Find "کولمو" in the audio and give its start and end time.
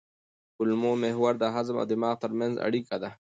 0.55-0.91